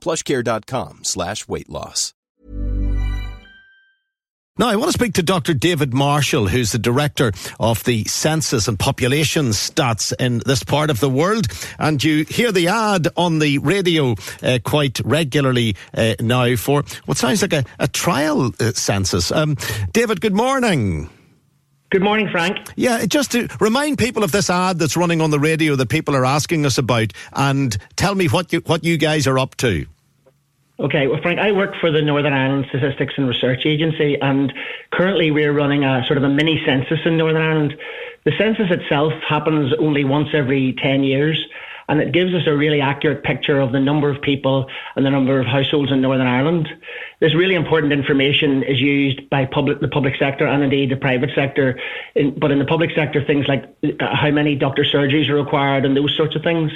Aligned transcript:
plushcare.com 0.00 1.00
slash 1.04 1.46
weight 1.46 1.68
loss. 1.68 2.14
Now, 4.60 4.68
I 4.68 4.76
want 4.76 4.88
to 4.88 4.92
speak 4.92 5.14
to 5.14 5.22
Dr. 5.22 5.54
David 5.54 5.94
Marshall, 5.94 6.46
who's 6.46 6.72
the 6.72 6.78
director 6.78 7.32
of 7.58 7.82
the 7.84 8.04
census 8.04 8.68
and 8.68 8.78
population 8.78 9.50
stats 9.50 10.12
in 10.20 10.42
this 10.44 10.62
part 10.62 10.90
of 10.90 11.00
the 11.00 11.08
world. 11.08 11.46
And 11.78 12.04
you 12.04 12.24
hear 12.24 12.52
the 12.52 12.68
ad 12.68 13.08
on 13.16 13.38
the 13.38 13.56
radio 13.56 14.16
uh, 14.42 14.58
quite 14.62 15.00
regularly 15.02 15.76
uh, 15.94 16.16
now 16.20 16.56
for 16.56 16.84
what 17.06 17.16
sounds 17.16 17.40
like 17.40 17.54
a, 17.54 17.64
a 17.78 17.88
trial 17.88 18.52
uh, 18.60 18.72
census. 18.74 19.32
Um, 19.32 19.56
David, 19.92 20.20
good 20.20 20.34
morning. 20.34 21.08
Good 21.90 22.02
morning, 22.02 22.28
Frank. 22.28 22.56
Yeah, 22.76 23.04
just 23.04 23.32
to 23.32 23.48
remind 23.58 23.98
people 23.98 24.22
of 24.22 24.30
this 24.30 24.48
ad 24.48 24.78
that's 24.78 24.96
running 24.96 25.20
on 25.20 25.30
the 25.30 25.40
radio 25.40 25.74
that 25.74 25.88
people 25.88 26.14
are 26.14 26.24
asking 26.24 26.64
us 26.64 26.78
about, 26.78 27.12
and 27.32 27.76
tell 27.96 28.14
me 28.14 28.28
what 28.28 28.52
you 28.52 28.60
what 28.60 28.84
you 28.84 28.96
guys 28.96 29.26
are 29.26 29.40
up 29.40 29.56
to. 29.56 29.86
Okay, 30.78 31.08
well, 31.08 31.20
Frank, 31.20 31.40
I 31.40 31.50
work 31.50 31.74
for 31.80 31.90
the 31.90 32.00
Northern 32.00 32.32
Ireland 32.32 32.66
Statistics 32.68 33.14
and 33.16 33.28
Research 33.28 33.66
Agency, 33.66 34.16
and 34.20 34.52
currently 34.92 35.32
we're 35.32 35.52
running 35.52 35.82
a 35.82 36.04
sort 36.06 36.16
of 36.16 36.22
a 36.22 36.28
mini 36.28 36.62
census 36.64 37.00
in 37.04 37.16
Northern 37.16 37.42
Ireland. 37.42 37.74
The 38.24 38.32
census 38.38 38.70
itself 38.70 39.12
happens 39.28 39.74
only 39.80 40.04
once 40.04 40.28
every 40.32 40.74
10 40.80 41.02
years, 41.02 41.44
and 41.90 42.00
it 42.00 42.12
gives 42.12 42.32
us 42.32 42.42
a 42.46 42.56
really 42.56 42.80
accurate 42.80 43.24
picture 43.24 43.58
of 43.58 43.72
the 43.72 43.80
number 43.80 44.08
of 44.08 44.22
people 44.22 44.70
and 44.94 45.04
the 45.04 45.10
number 45.10 45.40
of 45.40 45.46
households 45.46 45.90
in 45.90 46.00
Northern 46.00 46.28
Ireland. 46.28 46.68
This 47.18 47.34
really 47.34 47.56
important 47.56 47.92
information 47.92 48.62
is 48.62 48.80
used 48.80 49.28
by 49.28 49.44
public, 49.44 49.80
the 49.80 49.88
public 49.88 50.14
sector 50.16 50.46
and 50.46 50.62
indeed 50.62 50.92
the 50.92 50.96
private 50.96 51.30
sector. 51.34 51.80
In, 52.14 52.38
but 52.38 52.52
in 52.52 52.60
the 52.60 52.64
public 52.64 52.92
sector, 52.94 53.24
things 53.24 53.48
like 53.48 53.64
uh, 53.82 54.14
how 54.14 54.30
many 54.30 54.54
doctor 54.54 54.84
surgeries 54.84 55.28
are 55.28 55.34
required 55.34 55.84
and 55.84 55.96
those 55.96 56.16
sorts 56.16 56.36
of 56.36 56.44
things. 56.44 56.70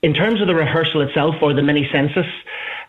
In 0.00 0.14
terms 0.14 0.40
of 0.40 0.46
the 0.46 0.54
rehearsal 0.54 1.02
itself 1.02 1.34
or 1.42 1.52
the 1.52 1.62
mini 1.62 1.86
census, 1.92 2.26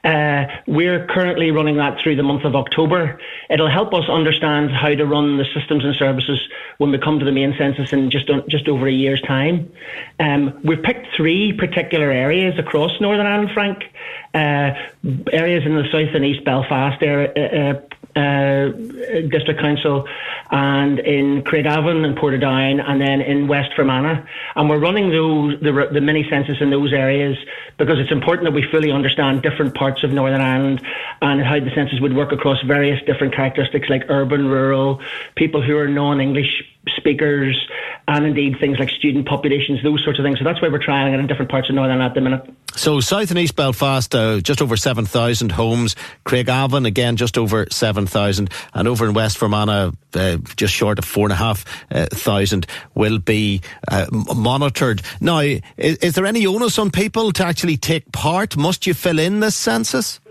uh, 0.04 0.46
we're 0.68 1.06
currently 1.08 1.52
running 1.52 1.78
that 1.78 2.00
through 2.02 2.16
the 2.16 2.24
month 2.24 2.44
of 2.44 2.56
October. 2.56 3.20
It'll 3.50 3.70
help 3.70 3.94
us 3.94 4.08
understand 4.10 4.72
how 4.72 4.90
to 4.90 5.06
run 5.06 5.38
the 5.38 5.46
systems 5.54 5.84
and 5.84 5.96
services 5.96 6.40
when 6.78 6.92
we 6.92 6.98
come 6.98 7.20
to 7.20 7.26
the 7.26 7.32
main 7.32 7.56
census 7.58 7.92
in 7.94 8.10
just 8.10 8.30
just 8.48 8.68
over 8.68 8.88
a 8.88 8.92
year's 8.92 9.22
time. 9.22 9.72
Um, 10.20 10.60
we've 10.64 10.82
picked 10.82 11.08
three 11.16 11.54
particular 11.54 12.12
areas 12.12 12.58
across 12.58 12.92
Northern 13.02 13.26
Ireland, 13.26 13.52
Frank. 13.54 13.84
Uh, 14.34 14.74
areas 15.32 15.66
in 15.66 15.76
the 15.76 15.86
south 15.92 16.14
and 16.14 16.26
east 16.26 16.44
Belfast 16.44 17.02
area, 17.02 17.32
uh, 17.74 17.82
uh 18.18 18.72
district 19.30 19.60
council 19.60 20.08
and 20.52 21.00
in 21.00 21.44
Craigavon 21.44 22.06
and 22.06 22.18
Portadown 22.18 22.84
and 22.84 23.02
then 23.02 23.22
in 23.22 23.48
West 23.48 23.74
Fermanagh. 23.76 24.26
And 24.56 24.70
we're 24.70 24.80
running 24.80 25.10
those 25.10 25.60
the, 25.62 25.90
the 25.92 26.02
mini 26.02 26.26
census 26.30 26.58
in 26.62 26.70
those 26.70 26.94
areas 26.94 27.38
because 27.78 28.00
it's 28.00 28.12
important 28.12 28.46
that 28.46 28.54
we 28.54 28.66
fully 28.72 28.92
understand 28.92 29.42
different 29.44 29.76
parts 29.76 30.04
of 30.04 30.12
Northern 30.12 30.42
Ireland 30.42 30.82
and 31.22 31.42
how 31.42 31.60
the 31.60 31.72
census 31.76 32.00
would 32.00 32.16
work 32.16 32.32
across 32.32 32.62
various 32.64 33.00
different 33.06 33.36
characteristics 33.36 33.90
like 33.90 34.04
urban, 34.10 34.48
rural, 34.48 35.02
people 35.36 35.62
who 35.62 35.78
are 35.78 35.88
non-English 35.88 36.64
speakers, 36.96 37.60
and 38.08 38.26
indeed 38.26 38.58
things 38.60 38.80
like 38.80 38.90
student 38.90 39.28
populations, 39.28 39.84
those 39.84 40.02
sorts 40.04 40.18
of 40.18 40.24
things. 40.24 40.40
So 40.40 40.46
that's 40.46 40.62
why 40.62 40.70
we're 40.70 40.84
trying 40.84 41.14
it 41.14 41.20
in 41.20 41.28
different 41.28 41.52
parts 41.52 41.68
of 41.70 41.76
Northern 41.76 42.00
Ireland 42.00 42.12
at 42.12 42.16
the 42.16 42.22
minute. 42.22 42.56
So 42.76 43.02
South 43.02 43.30
and 43.32 43.40
East 43.40 43.56
Belfast, 43.56 44.14
uh, 44.16 44.40
just 44.40 44.62
over 44.62 44.78
7,000 44.78 45.52
homes. 45.52 45.96
Craigavon, 46.26 46.86
again, 46.86 47.18
just 47.18 47.38
over 47.38 47.68
7,000. 47.70 48.50
And 48.74 48.88
over 48.88 49.08
in 49.08 49.14
West 49.14 49.38
Fermanagh, 49.38 49.92
uh, 50.14 50.38
just 50.56 50.74
short 50.74 51.00
of 51.00 51.06
4,500 51.06 52.66
uh, 52.66 52.74
will 52.96 53.20
be 53.20 53.62
uh, 53.90 54.06
monitored. 54.12 55.02
Now, 55.20 55.40
is, 55.40 55.62
is 55.78 56.16
there 56.16 56.26
any 56.26 56.48
onus 56.48 56.80
on 56.80 56.92
people 56.92 57.34
to 57.34 57.46
actually 57.46 57.78
take 57.78 58.12
part? 58.14 58.56
Must 58.56 58.88
you 58.88 58.94
fill 58.94 59.20
in 59.20 59.42
this 59.42 59.56
census? 59.56 60.22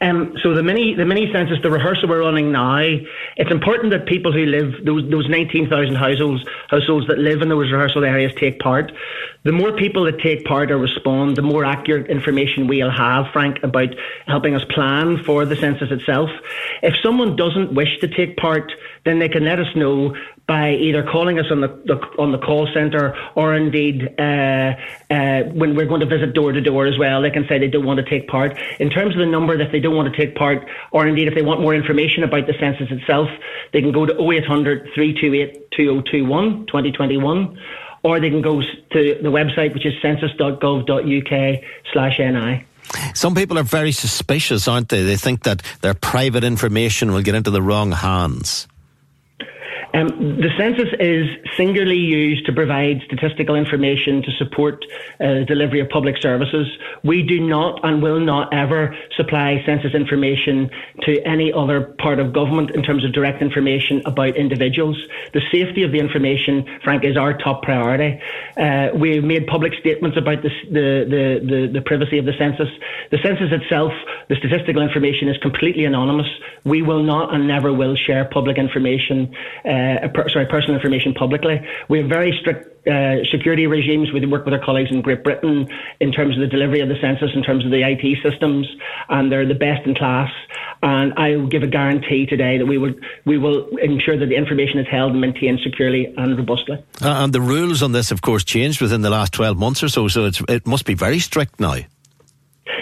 Um, 0.00 0.34
so 0.42 0.54
the 0.54 0.62
mini 0.62 0.94
the 0.94 1.04
mini 1.04 1.30
census, 1.32 1.58
the 1.62 1.70
rehearsal 1.70 2.08
we're 2.08 2.20
running 2.20 2.52
now, 2.52 2.78
it's 3.36 3.50
important 3.50 3.90
that 3.90 4.06
people 4.06 4.32
who 4.32 4.46
live 4.46 4.84
those 4.84 5.08
those 5.10 5.28
nineteen 5.28 5.68
thousand 5.68 5.96
households 5.96 6.44
households 6.68 7.06
that 7.08 7.18
live 7.18 7.42
in 7.42 7.48
those 7.48 7.70
rehearsal 7.70 8.04
areas 8.04 8.32
take 8.36 8.58
part. 8.60 8.92
The 9.44 9.52
more 9.52 9.72
people 9.72 10.04
that 10.04 10.20
take 10.20 10.44
part 10.44 10.70
or 10.70 10.78
respond, 10.78 11.36
the 11.36 11.42
more 11.42 11.64
accurate 11.64 12.10
information 12.10 12.66
we'll 12.66 12.90
have, 12.90 13.26
Frank, 13.32 13.58
about 13.62 13.88
helping 14.26 14.54
us 14.54 14.64
plan 14.70 15.22
for 15.24 15.44
the 15.44 15.56
census 15.56 15.90
itself. 15.90 16.30
If 16.82 16.94
someone 17.02 17.36
doesn't 17.36 17.72
wish 17.72 17.98
to 18.00 18.08
take 18.08 18.36
part, 18.36 18.72
then 19.04 19.18
they 19.18 19.28
can 19.28 19.44
let 19.44 19.58
us 19.58 19.74
know 19.74 20.14
by 20.48 20.70
either 20.72 21.02
calling 21.02 21.38
us 21.38 21.44
on 21.50 21.60
the, 21.60 21.68
the 21.84 21.96
on 22.18 22.32
the 22.32 22.38
call 22.38 22.66
centre 22.72 23.14
or 23.36 23.54
indeed 23.54 24.14
uh, 24.18 24.74
uh, 25.10 25.42
when 25.52 25.76
we're 25.76 25.86
going 25.86 26.00
to 26.00 26.06
visit 26.06 26.32
door 26.32 26.52
to 26.52 26.60
door 26.60 26.86
as 26.86 26.98
well. 26.98 27.20
They 27.20 27.30
can 27.30 27.46
say 27.46 27.58
they 27.58 27.68
don't 27.68 27.84
want 27.84 27.98
to 27.98 28.10
take 28.10 28.26
part. 28.28 28.58
In 28.80 28.88
terms 28.88 29.14
of 29.14 29.18
the 29.18 29.26
number 29.26 29.58
that 29.58 29.70
they 29.70 29.78
don't 29.78 29.94
want 29.94 30.12
to 30.12 30.16
take 30.18 30.34
part, 30.34 30.66
or 30.90 31.06
indeed 31.06 31.28
if 31.28 31.34
they 31.34 31.42
want 31.42 31.60
more 31.60 31.74
information 31.74 32.24
about 32.24 32.46
the 32.46 32.54
census 32.58 32.90
itself, 32.90 33.28
they 33.74 33.82
can 33.82 33.92
go 33.92 34.06
to 34.06 34.14
0800 34.14 34.88
328 34.94 35.70
2021 35.70 36.66
2021 36.66 37.58
or 38.02 38.18
they 38.18 38.30
can 38.30 38.40
go 38.40 38.62
to 38.62 39.18
the 39.22 39.28
website 39.28 39.74
which 39.74 39.84
is 39.84 39.92
census.gov.uk 40.00 41.64
slash 41.92 42.18
NI. 42.18 42.64
Some 43.12 43.34
people 43.34 43.58
are 43.58 43.64
very 43.64 43.92
suspicious, 43.92 44.66
aren't 44.66 44.88
they? 44.88 45.02
They 45.02 45.16
think 45.16 45.42
that 45.42 45.62
their 45.82 45.92
private 45.92 46.42
information 46.42 47.12
will 47.12 47.20
get 47.20 47.34
into 47.34 47.50
the 47.50 47.60
wrong 47.60 47.92
hands. 47.92 48.66
Um, 49.94 50.08
the 50.40 50.50
census 50.58 50.88
is 51.00 51.26
singularly 51.56 51.96
used 51.96 52.44
to 52.46 52.52
provide 52.52 53.00
statistical 53.06 53.54
information 53.54 54.22
to 54.22 54.30
support 54.32 54.84
uh, 55.18 55.44
delivery 55.44 55.80
of 55.80 55.88
public 55.88 56.16
services. 56.20 56.66
We 57.02 57.22
do 57.22 57.40
not 57.40 57.80
and 57.84 58.02
will 58.02 58.20
not 58.20 58.52
ever 58.52 58.94
supply 59.16 59.62
census 59.64 59.94
information 59.94 60.70
to 61.02 61.22
any 61.22 61.52
other 61.52 61.94
part 61.98 62.18
of 62.18 62.34
government 62.34 62.72
in 62.72 62.82
terms 62.82 63.04
of 63.04 63.12
direct 63.12 63.40
information 63.40 64.02
about 64.04 64.36
individuals. 64.36 64.96
The 65.32 65.40
safety 65.50 65.82
of 65.84 65.92
the 65.92 65.98
information, 65.98 66.66
Frank, 66.84 67.04
is 67.04 67.16
our 67.16 67.36
top 67.38 67.62
priority. 67.62 68.20
Uh, 68.58 68.88
we've 68.94 69.24
made 69.24 69.46
public 69.46 69.72
statements 69.80 70.18
about 70.18 70.42
this, 70.42 70.52
the, 70.70 71.06
the, 71.08 71.46
the, 71.48 71.72
the 71.72 71.80
privacy 71.80 72.18
of 72.18 72.26
the 72.26 72.34
census. 72.38 72.68
The 73.10 73.18
census 73.22 73.50
itself, 73.52 73.92
the 74.28 74.36
statistical 74.36 74.82
information 74.82 75.28
is 75.28 75.38
completely 75.38 75.86
anonymous. 75.86 76.28
We 76.64 76.82
will 76.82 77.02
not 77.02 77.32
and 77.32 77.48
never 77.48 77.72
will 77.72 77.96
share 77.96 78.26
public 78.26 78.58
information. 78.58 79.34
Uh, 79.64 79.77
uh, 79.78 80.28
sorry, 80.28 80.46
personal 80.46 80.76
information 80.76 81.14
publicly. 81.14 81.60
We 81.88 81.98
have 81.98 82.08
very 82.08 82.36
strict 82.40 82.86
uh, 82.86 83.24
security 83.30 83.66
regimes. 83.66 84.12
We 84.12 84.24
work 84.26 84.44
with 84.44 84.54
our 84.54 84.64
colleagues 84.64 84.90
in 84.90 85.02
Great 85.02 85.22
Britain 85.22 85.68
in 86.00 86.12
terms 86.12 86.34
of 86.34 86.40
the 86.40 86.46
delivery 86.46 86.80
of 86.80 86.88
the 86.88 86.98
census, 87.00 87.30
in 87.34 87.42
terms 87.42 87.64
of 87.64 87.70
the 87.70 87.82
IT 87.82 88.22
systems, 88.22 88.66
and 89.08 89.30
they're 89.30 89.46
the 89.46 89.54
best 89.54 89.86
in 89.86 89.94
class. 89.94 90.30
And 90.82 91.12
I 91.14 91.36
will 91.36 91.48
give 91.48 91.62
a 91.62 91.66
guarantee 91.66 92.26
today 92.26 92.58
that 92.58 92.66
we 92.66 92.78
will 92.78 92.94
we 93.24 93.36
will 93.36 93.66
ensure 93.78 94.16
that 94.16 94.26
the 94.26 94.36
information 94.36 94.78
is 94.78 94.86
held 94.86 95.12
and 95.12 95.20
maintained 95.20 95.60
securely 95.62 96.06
and 96.16 96.38
robustly. 96.38 96.76
Uh, 97.02 97.24
and 97.24 97.32
the 97.32 97.40
rules 97.40 97.82
on 97.82 97.92
this, 97.92 98.10
of 98.10 98.22
course, 98.22 98.44
changed 98.44 98.80
within 98.80 99.02
the 99.02 99.10
last 99.10 99.32
twelve 99.32 99.58
months 99.58 99.82
or 99.82 99.88
so. 99.88 100.08
So 100.08 100.30
it 100.48 100.66
must 100.66 100.84
be 100.84 100.94
very 100.94 101.18
strict 101.18 101.60
now. 101.60 101.76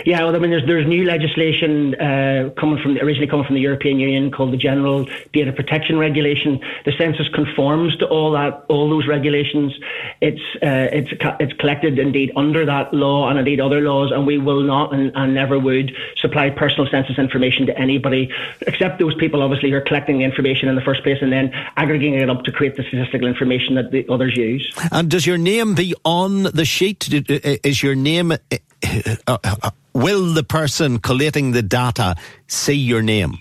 Yeah, 0.05 0.25
well, 0.25 0.35
I 0.35 0.39
mean, 0.39 0.51
there's 0.51 0.67
there's 0.67 0.87
new 0.87 1.05
legislation 1.05 1.95
uh, 1.95 2.51
coming 2.59 2.79
from 2.83 2.97
originally 2.99 3.27
coming 3.27 3.47
from 3.47 3.55
the 3.55 3.61
European 3.61 3.99
Union 3.99 4.31
called 4.31 4.53
the 4.53 4.57
General 4.57 5.07
Data 5.33 5.53
Protection 5.53 5.99
Regulation. 5.99 6.61
The 6.85 6.93
census 6.99 7.29
conforms 7.35 7.97
to 7.99 8.07
all 8.07 8.33
that 8.33 8.65
all 8.69 8.91
those 8.91 9.07
regulations. 9.07 9.73
It's 10.21 10.43
uh, 10.63 10.89
it's 10.93 11.11
it's 11.41 11.53
collected 11.55 11.99
indeed 11.99 12.33
under 12.37 12.67
that 12.67 12.93
law 12.93 13.29
and 13.29 13.39
indeed 13.39 13.61
other 13.61 13.81
laws, 13.81 14.13
and 14.13 14.27
we 14.27 14.39
will 14.39 14.63
not 14.63 14.93
and, 14.93 15.13
and 15.15 15.35
never 15.35 15.59
would 15.59 15.93
supply 16.17 16.51
personal 16.51 16.89
census 16.91 17.19
information 17.19 17.67
to 17.67 17.79
anybody 17.79 18.31
except 18.67 18.99
those 18.99 19.15
people, 19.15 19.43
obviously, 19.43 19.71
who 19.71 19.77
are 19.77 19.81
collecting 19.81 20.19
the 20.19 20.25
information 20.25 20.69
in 20.69 20.75
the 20.75 20.83
first 20.83 21.03
place 21.03 21.19
and 21.21 21.33
then 21.33 21.53
aggregating 21.77 22.15
it 22.15 22.31
up 22.31 22.43
to 22.45 22.53
create 22.53 22.77
the 22.77 22.83
statistical 22.85 23.29
information 23.29 23.75
that 23.75 23.91
the 23.91 24.07
others 24.09 24.37
use. 24.37 24.73
And 24.93 25.11
does 25.11 25.27
your 25.27 25.39
name 25.39 25.75
be 25.75 25.95
on 26.05 26.45
the 26.45 26.65
sheet? 26.65 27.09
Is 27.11 27.83
your 27.83 27.95
name? 27.95 28.33
Uh, 28.33 28.39
uh, 29.27 29.39
uh, 29.63 29.71
will 29.97 30.35
the 30.35 30.45
person 30.45 30.99
collating 30.99 31.53
the 31.53 31.63
data 31.63 32.17
see 32.47 32.75
your 32.75 33.03
name? 33.03 33.39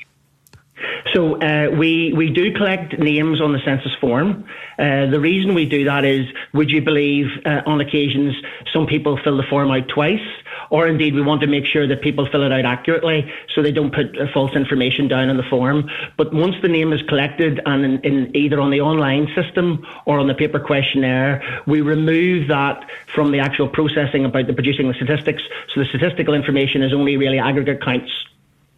So 1.14 1.40
uh, 1.40 1.70
we 1.70 2.14
we 2.14 2.32
do 2.32 2.52
collect 2.52 2.98
names 2.98 3.40
on 3.40 3.54
the 3.54 3.60
census 3.64 3.94
form. 4.02 4.44
Uh, 4.80 5.06
the 5.06 5.20
reason 5.20 5.54
we 5.54 5.66
do 5.66 5.86
that 5.86 6.04
is, 6.04 6.26
would 6.54 6.72
you 6.72 6.82
believe, 6.82 7.28
uh, 7.46 7.62
on 7.66 7.80
occasions 7.80 8.36
some 8.74 8.88
people 8.88 9.18
fill 9.24 9.38
the 9.38 9.44
form 9.44 9.70
out 9.70 9.88
twice, 9.88 10.28
or 10.72 10.88
indeed 10.88 11.14
we 11.14 11.22
want 11.22 11.42
to 11.42 11.48
make 11.48 11.66
sure 11.66 11.88
that 11.88 12.02
people 12.02 12.28
fill 12.32 12.44
it 12.44 12.52
out 12.52 12.66
accurately 12.66 13.32
so 13.54 13.62
they 13.62 13.72
don't 13.72 13.94
put 13.94 14.18
uh, 14.20 14.26
false 14.34 14.56
information 14.56 15.08
down 15.08 15.30
in 15.30 15.38
the 15.38 15.44
form. 15.44 15.90
But 16.18 16.34
once 16.34 16.56
the 16.64 16.70
name 16.70 16.92
is 16.92 17.04
collected 17.04 17.62
and 17.68 17.86
in, 17.86 18.00
in 18.02 18.36
either 18.36 18.60
on 18.60 18.72
the 18.72 18.82
online 18.82 19.28
system 19.36 19.86
or 20.06 20.20
on 20.20 20.28
the 20.28 20.34
paper 20.34 20.60
questionnaire, 20.60 21.62
we 21.68 21.82
remove 21.82 22.48
that 22.48 22.84
from 23.14 23.32
the 23.32 23.40
actual 23.40 23.70
processing 23.70 24.26
about 24.26 24.48
the 24.48 24.54
producing 24.54 24.88
the 24.88 24.96
statistics. 24.96 25.44
So 25.72 25.82
the 25.82 25.86
statistical 25.86 26.34
information 26.34 26.82
is 26.82 26.94
only 26.94 27.16
really 27.16 27.38
aggregate 27.38 27.84
counts. 27.84 28.25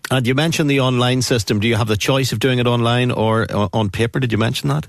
And 0.10 0.26
you 0.26 0.36
mentioned 0.36 0.70
the 0.70 0.80
online 0.80 1.22
system. 1.22 1.60
Do 1.60 1.68
you 1.68 1.76
have 1.76 1.88
the 1.88 1.98
choice 1.98 2.32
of 2.32 2.40
doing 2.40 2.60
it 2.60 2.68
online 2.68 3.12
or 3.12 3.46
uh, 3.50 3.68
on 3.74 3.90
paper? 3.90 4.20
Did 4.20 4.32
you 4.32 4.38
mention 4.38 4.70
that? 4.70 4.88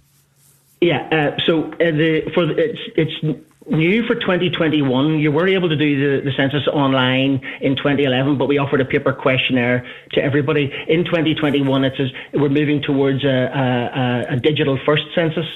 Yeah. 0.81 1.09
Uh, 1.11 1.41
so 1.44 1.73
uh, 1.73 1.76
the 1.79 2.31
for 2.35 2.47
the, 2.47 2.55
it's 2.56 2.79
it's 2.97 3.44
new 3.70 4.06
for 4.06 4.15
2021. 4.15 5.19
You 5.19 5.31
were 5.32 5.47
able 5.47 5.69
to 5.69 5.76
do 5.76 6.20
the, 6.20 6.31
the 6.31 6.37
census 6.37 6.67
online 6.69 7.41
in 7.61 7.76
2011, 7.76 8.38
but 8.38 8.47
we 8.47 8.59
offered 8.59 8.81
a 8.81 8.85
paper 8.85 9.12
questionnaire 9.12 9.87
to 10.12 10.23
everybody. 10.23 10.73
In 10.88 11.05
2021, 11.05 11.85
it 11.85 11.93
says 11.97 12.09
we're 12.32 12.49
moving 12.49 12.82
towards 12.82 13.25
a, 13.25 13.29
a, 13.29 14.35
a 14.35 14.37
digital 14.37 14.79
first 14.85 15.05
census. 15.15 15.47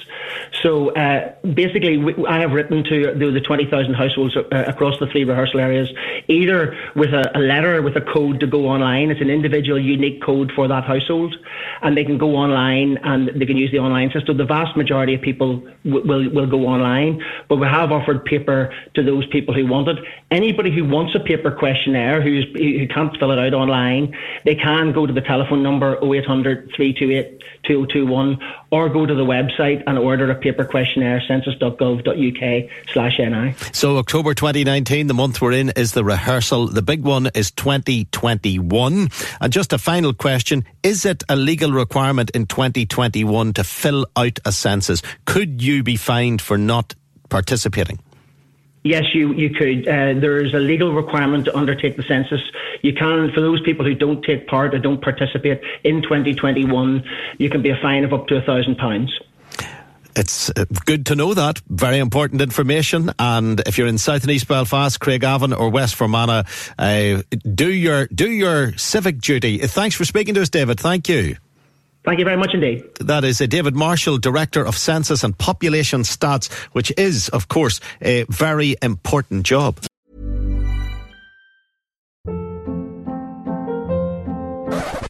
So 0.61 0.93
uh, 0.95 1.33
basically, 1.41 1.97
we, 1.97 2.13
I 2.27 2.39
have 2.39 2.51
written 2.51 2.83
to 2.83 3.13
the, 3.13 3.31
the 3.31 3.41
20,000 3.41 3.93
households 3.93 4.37
uh, 4.37 4.63
across 4.67 4.99
the 4.99 5.07
three 5.07 5.23
rehearsal 5.23 5.59
areas, 5.59 5.89
either 6.27 6.77
with 6.95 7.13
a, 7.13 7.31
a, 7.35 7.39
letter 7.39 7.81
with 7.81 7.95
a 7.97 8.01
code 8.01 8.39
to 8.39 8.47
go 8.47 8.67
online. 8.67 9.11
It's 9.11 9.21
an 9.21 9.29
individual, 9.29 9.79
unique 9.79 10.21
code 10.21 10.51
for 10.55 10.67
that 10.67 10.83
household, 10.83 11.35
and 11.81 11.97
they 11.97 12.05
can 12.05 12.17
go 12.17 12.35
online 12.35 12.97
and 13.03 13.29
they 13.39 13.45
can 13.45 13.57
use 13.57 13.71
the 13.71 13.79
online 13.79 14.11
system. 14.11 14.37
The 14.37 14.45
vast 14.45 14.77
majority 14.77 15.15
of 15.15 15.21
people 15.21 15.63
w- 15.83 16.07
will 16.07 16.29
will 16.33 16.47
go 16.47 16.65
online, 16.67 17.21
but 17.49 17.57
we 17.57 17.67
have 17.67 17.91
offered 17.91 18.02
paper 18.25 18.73
to 18.95 19.03
those 19.03 19.25
people 19.27 19.53
who 19.53 19.67
want 19.67 19.87
it. 19.87 19.97
Anybody 20.31 20.71
who 20.71 20.85
wants 20.85 21.15
a 21.15 21.19
paper 21.19 21.51
questionnaire 21.51 22.21
who's, 22.21 22.45
who 22.53 22.87
can't 22.87 23.15
fill 23.17 23.31
it 23.31 23.39
out 23.39 23.53
online, 23.53 24.15
they 24.45 24.55
can 24.55 24.91
go 24.91 25.05
to 25.05 25.13
the 25.13 25.21
telephone 25.21 25.63
number 25.63 25.97
0800 26.03 26.71
328 26.75 27.39
2021 27.63 28.39
or 28.71 28.89
go 28.89 29.05
to 29.05 29.15
the 29.15 29.23
website 29.23 29.83
and 29.87 29.97
order 29.97 30.29
a 30.29 30.35
paper 30.35 30.65
questionnaire 30.65 31.21
census.gov.uk 31.27 32.69
slash 32.91 33.19
NI. 33.19 33.53
So 33.71 33.97
October 33.97 34.33
2019, 34.33 35.07
the 35.07 35.13
month 35.13 35.41
we're 35.41 35.53
in, 35.53 35.69
is 35.69 35.93
the 35.93 36.03
rehearsal. 36.03 36.67
The 36.67 36.81
big 36.81 37.03
one 37.03 37.29
is 37.33 37.51
2021. 37.51 39.09
And 39.39 39.53
just 39.53 39.73
a 39.73 39.77
final 39.77 40.13
question, 40.13 40.65
is 40.81 41.05
it 41.05 41.23
a 41.29 41.35
legal 41.35 41.71
requirement 41.71 42.31
in 42.31 42.45
2021 42.47 43.53
to 43.53 43.63
fill 43.63 44.05
out 44.15 44.39
a 44.45 44.51
census? 44.51 45.01
Could 45.25 45.61
you 45.61 45.83
be 45.83 45.95
fined 45.95 46.41
for 46.41 46.57
not 46.57 46.95
participating? 47.33 47.97
Yes, 48.83 49.05
you, 49.15 49.33
you 49.33 49.49
could. 49.49 49.87
Uh, 49.87 50.13
there 50.19 50.45
is 50.45 50.53
a 50.53 50.59
legal 50.59 50.93
requirement 50.93 51.45
to 51.45 51.57
undertake 51.57 51.97
the 51.97 52.03
census. 52.03 52.41
You 52.83 52.93
can, 52.93 53.31
for 53.33 53.41
those 53.41 53.59
people 53.61 53.83
who 53.85 53.95
don't 53.95 54.23
take 54.23 54.45
part 54.47 54.75
or 54.75 54.77
don't 54.77 55.01
participate 55.01 55.61
in 55.83 56.03
2021, 56.03 57.03
you 57.39 57.49
can 57.49 57.63
be 57.63 57.71
a 57.71 57.77
fine 57.81 58.03
of 58.03 58.13
up 58.13 58.27
to 58.27 58.35
a 58.35 58.41
thousand 58.41 58.77
pounds. 58.77 59.17
It's 60.15 60.51
uh, 60.51 60.65
good 60.85 61.07
to 61.07 61.15
know 61.15 61.33
that. 61.33 61.59
Very 61.69 61.97
important 61.97 62.39
information. 62.41 63.09
And 63.17 63.61
if 63.61 63.79
you're 63.79 63.87
in 63.87 63.97
South 63.97 64.21
and 64.23 64.31
East 64.31 64.47
Belfast, 64.47 64.99
Craigavon 64.99 65.57
or 65.57 65.69
West 65.69 65.95
Fermanagh, 65.95 66.43
uh, 66.77 67.23
do 67.55 67.71
your 67.71 68.05
do 68.07 68.29
your 68.29 68.77
civic 68.77 69.21
duty. 69.21 69.57
Thanks 69.59 69.95
for 69.95 70.05
speaking 70.05 70.35
to 70.35 70.41
us, 70.43 70.49
David. 70.49 70.79
Thank 70.79 71.09
you. 71.09 71.37
Thank 72.05 72.19
you 72.19 72.25
very 72.25 72.37
much 72.37 72.53
indeed. 72.53 72.83
That 72.99 73.23
is 73.23 73.39
uh, 73.39 73.45
David 73.45 73.75
Marshall, 73.75 74.17
Director 74.17 74.65
of 74.65 74.77
Census 74.77 75.23
and 75.23 75.37
Population 75.37 76.01
Stats, 76.01 76.51
which 76.73 76.91
is, 76.97 77.29
of 77.29 77.47
course, 77.47 77.79
a 78.01 78.25
very 78.29 78.75
important 78.81 79.45
job. 79.45 79.79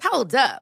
Hold 0.03 0.35
up. 0.35 0.61